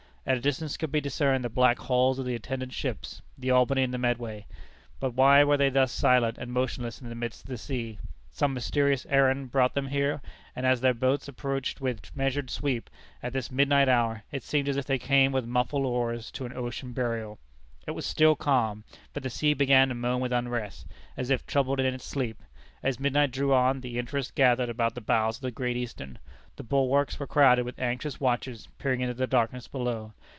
[0.23, 3.81] At a distance could be discerned the black hulls of the attendant ships, the Albany
[3.81, 4.45] and the Medway.
[4.99, 7.97] But why were they thus silent and motionless in the midst of the sea?
[8.29, 10.21] Some mysterious errand brought them here,
[10.55, 12.87] and as their boats approached with measured sweep,
[13.23, 16.55] at this midnight hour, it seemed as if they came with muffled oars to an
[16.55, 17.39] ocean burial.
[17.87, 18.83] It was still calm,
[19.13, 20.85] but the sea began to moan with unrest,
[21.17, 22.43] as if troubled in its sleep.
[22.83, 26.19] As midnight drew on, the interest gathered about the bows of the Great Eastern.
[26.55, 30.13] The bulwarks were crowded with anxious watchers, peering into the darkness below.